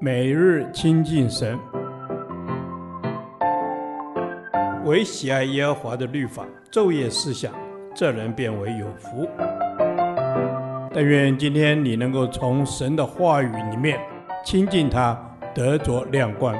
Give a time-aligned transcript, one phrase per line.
[0.00, 1.58] 每日亲近神，
[4.84, 7.52] 唯喜爱耶和华的律法，昼夜思想，
[7.94, 9.26] 这人便为有福。
[10.92, 13.98] 但愿今天你能够从神的话语里面
[14.44, 15.18] 亲近他，
[15.54, 16.54] 得着亮光。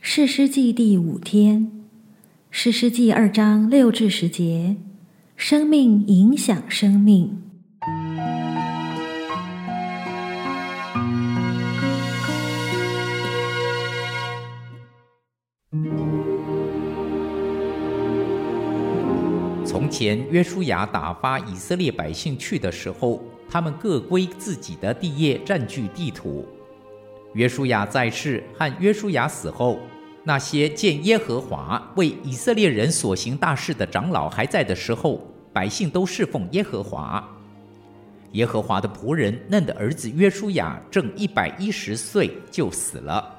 [0.00, 1.70] 士师记第五天，
[2.50, 4.76] 士师记二章六至十节，
[5.36, 7.42] 生命影响生命。
[19.96, 26.46] 前约书亚打发以色列百姓去的时候，他们各归自己的地业，占据地土。
[27.32, 29.78] 约书亚在世和约书亚死后，
[30.22, 37.26] 那些见耶和华为以色列人所行大事的长老还在的时候，百姓都侍奉耶和华。
[38.32, 43.34] 耶和华的仆人嫩的儿子约书亚正一百一十岁就死了，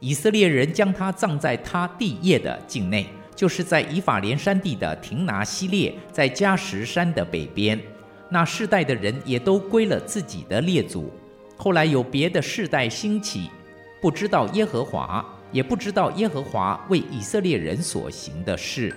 [0.00, 3.06] 以色列人将他葬在他地业的境内。
[3.38, 7.80] 就是在以法莲山地的亭拿西列，在加什山的北边，
[8.28, 11.08] 那世代的人也都归了自己的列祖。
[11.56, 13.48] 后来有别的世代兴起，
[14.02, 18.92] 不知道耶和华，也不知道耶和华为以色列人所行的事。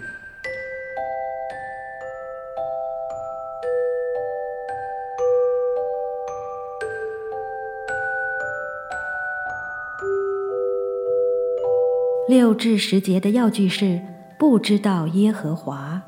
[12.27, 14.10] 六至十节的要句是。
[14.41, 16.01] 不知道耶和华。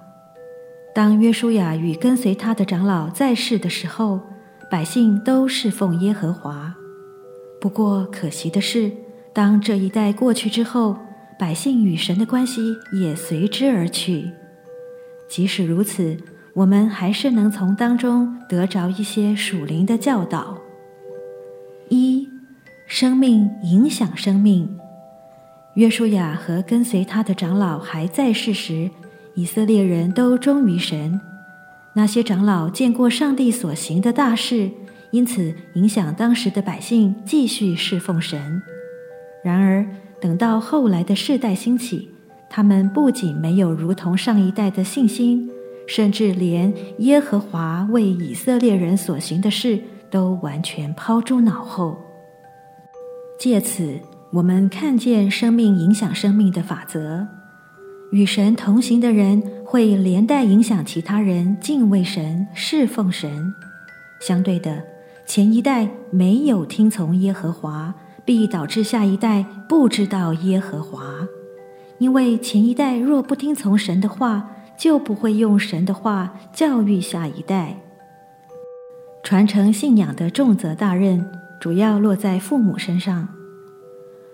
[0.92, 4.22] 当约书亚与跟随他的长老在世的时候，
[4.72, 6.74] 百姓都侍奉耶和华。
[7.62, 8.92] 不过可惜的是，
[9.36, 10.98] 当这一代过去之后，
[11.38, 14.32] 百姓与神的关系也随之而去。
[15.30, 16.18] 即使如此，
[16.56, 20.58] 我们还是能从当中得着一些属灵的教导。
[21.90, 22.28] 一，
[22.88, 24.80] 生命影响生命。
[25.76, 28.90] 约书亚和跟随他的长老还在世时，
[29.34, 31.20] 以色列人都忠于神。
[31.96, 34.70] 那些长老见过上帝所行的大事，
[35.12, 38.62] 因此影响当时的百姓继续侍奉神。
[39.44, 39.86] 然而，
[40.22, 42.10] 等到后来的世代兴起，
[42.50, 45.50] 他们不仅没有如同上一代的信心，
[45.88, 49.80] 甚至连耶和华为以色列人所行的事
[50.12, 51.98] 都完全抛诸脑后。
[53.40, 54.00] 借此，
[54.34, 57.28] 我们看见生命影响生命的法则，
[58.10, 63.54] 与神同行的人会连带影响其他人敬畏神、侍奉神。
[64.20, 64.84] 相对的，
[65.28, 67.94] 前一代没有听从耶和华，
[68.26, 71.28] 必导致下一代不知道耶和华。
[72.00, 77.78] 因为前一代若不听从神的话，就不会用神的话教育下一代。
[79.24, 81.24] 传承信仰的重责大任，
[81.62, 83.28] 主要落在父母身上。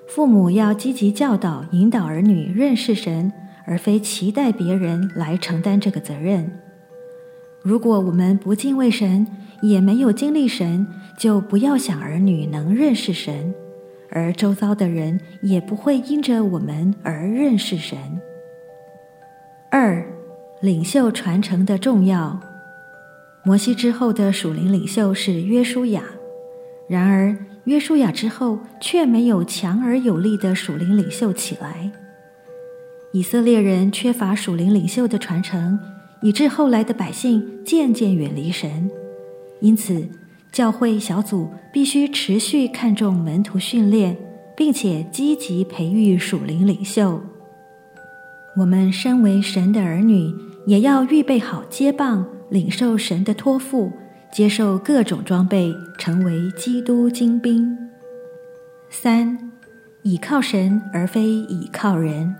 [0.09, 3.31] 父母要积极教导、引导儿女认识神，
[3.63, 6.51] 而非期待别人来承担这个责任。
[7.61, 9.27] 如果我们不敬畏神，
[9.61, 13.53] 也没有经历神，就不要想儿女能认识神，
[14.09, 17.99] 而周遭的人也不会因着我们而认识神。
[19.69, 20.03] 二、
[20.59, 22.39] 领袖传承的重要。
[23.43, 26.03] 摩西之后的属灵领袖是约书亚，
[26.89, 31.91] 然而，约书亚之后，却没有强而有力的属灵领袖起来。
[33.13, 35.79] 以色列人缺乏属灵领袖的传承，
[36.23, 38.89] 以致后来的百姓渐渐远离神。
[39.61, 40.03] 因此，
[40.51, 44.17] 教会小组必须持续看重门徒训练，
[44.57, 47.21] 并且积极培育属灵领袖。
[48.57, 50.33] 我们身为神的儿女，
[50.65, 53.91] 也要预备好接棒，领受神的托付。
[54.31, 57.77] 接受各种装备，成为基督精兵。
[58.89, 59.51] 三，
[60.03, 62.35] 倚靠神而非倚靠人。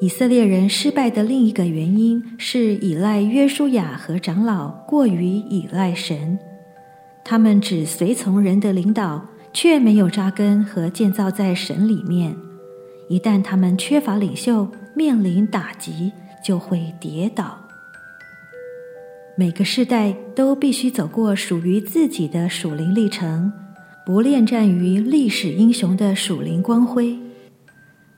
[0.00, 6.38] 以色列人失败的另一个原因是依赖约书亚和长老过于依赖神，
[7.24, 12.36] 他们只随从人的领导，却没有扎根和建造在神里面。
[13.08, 16.12] 一旦他们缺乏领袖，面临打击，
[16.44, 17.63] 就会跌倒。
[19.36, 23.52] 每个世代都必须走过属于自己的属灵历程，
[24.06, 27.18] 不恋战于历史英雄的属灵光辉。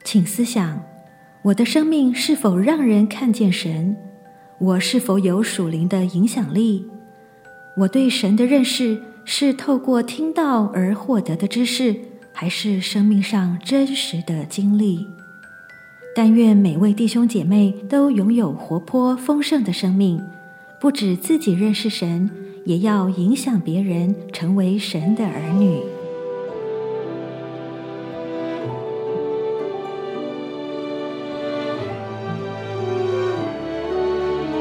[0.04, 0.78] 请思想：
[1.42, 3.96] 我的生命是否让人看见神？
[4.60, 6.84] 我是否有属灵的影响力？
[7.78, 11.96] 我对神的认识是透过听到而获得的知识，
[12.34, 15.06] 还是生命上真实的经历？
[16.14, 20.20] 但愿每位弟兄姐妹都拥有活泼丰盛的生命。
[20.78, 22.30] 不止自己认识神，
[22.64, 25.80] 也要影响别人成为神的儿女。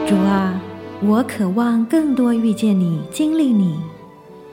[0.07, 0.61] 主啊，
[1.03, 3.75] 我渴望更多遇见你，经历你。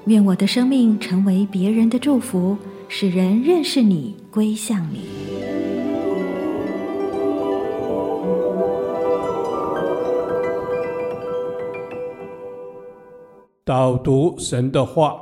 [0.06, 2.56] 愿我的生命成为别人的祝福，
[2.88, 5.21] 使人认识你，归向你。
[13.72, 15.16] 导读神的话，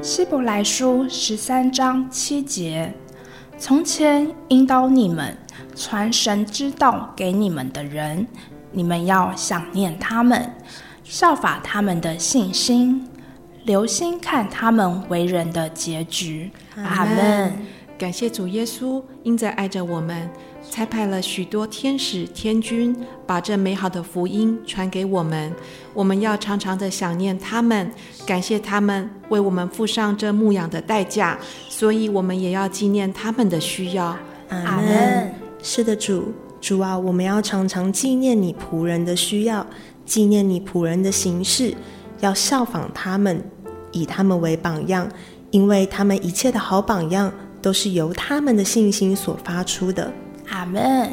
[0.00, 2.90] 希伯来书十三章七节：
[3.58, 5.36] 从前引导你们、
[5.76, 8.26] 传神之道给你们的人，
[8.70, 10.50] 你们要想念他们。
[11.04, 13.06] 效法他们的信心，
[13.64, 16.50] 留心看他们为人的结局。
[16.76, 17.52] 阿门。
[18.02, 20.28] 感谢主耶稣，因在爱着我们，
[20.68, 25.52] 差派了许多天使天君，把这美好的福音传给我们。
[25.94, 27.88] 我们要常常的想念他们，
[28.26, 31.38] 感谢他们为我们付上这牧养的代价，
[31.68, 34.18] 所以我们也要纪念他们的需要。
[34.48, 35.32] 阿门。
[35.62, 39.64] 是的，主，主啊，我们要常常纪念你仆人的需要。
[40.04, 41.72] 纪念你仆人的行事，
[42.18, 43.40] 要效仿他们，
[43.92, 45.08] 以他们为榜样，
[45.52, 47.32] 因为他们一切的好榜样
[47.62, 50.12] 都是由他们的信心所发出的。
[50.50, 51.10] 阿门。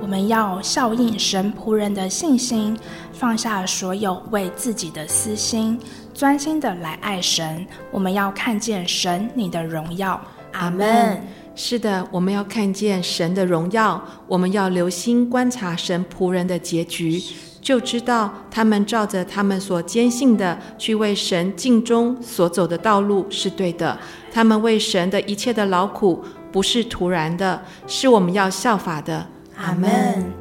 [0.00, 2.76] 我们要效应神仆人的信心，
[3.12, 5.78] 放下所有为自己的私心，
[6.12, 7.64] 专心的来爱神。
[7.92, 10.20] 我们要看见神你的荣耀。
[10.50, 11.22] 阿门。
[11.54, 17.22] 是的，我们要看见神的荣耀，我们要留心观察神仆人的结局。
[17.60, 23.98] 就知道他们照着他们所坚信的去为神尽忠所走的道路是对的。
[24.30, 26.22] 他们为神的一切的劳苦
[26.52, 29.26] 不是徒然的，是我们要效法的。
[29.56, 29.90] 阿门。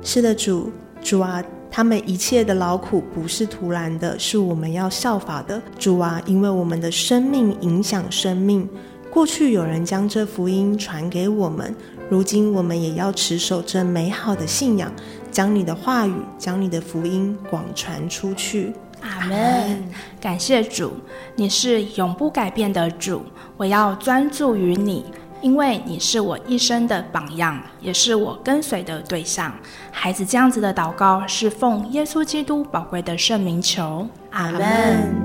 [0.01, 0.69] 是的，主，
[1.01, 5.61] 主啊，他们一切的劳苦不是徒然的，是我们要效法的。
[5.79, 8.67] 主啊，因为我们的生命影响生命，
[9.13, 11.75] 过去有人将这福音传给我们，
[12.09, 14.91] 如今我们也要持守这美好的信仰。
[15.29, 18.73] 将你的话语，将你的福音广传出去。
[19.01, 19.83] 阿门。
[20.19, 20.93] 感谢主，
[21.35, 23.21] 你是永不改变的主。
[23.55, 25.05] 我要专注于你，
[25.41, 29.53] 因为你是我一生的榜样，也是我跟随的对象。
[29.91, 34.07] 孩子这样子的祷告，是奉耶稣基督宝贵的圣名求。
[34.31, 35.15] 阿门。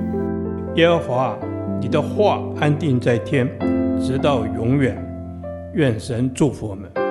[0.77, 1.39] 耶和华，
[1.81, 3.49] 你的话安定在天，
[4.01, 4.97] 直到永远。
[5.75, 7.08] 愿神祝福我们。